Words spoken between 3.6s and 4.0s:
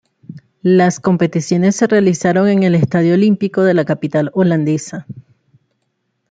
de la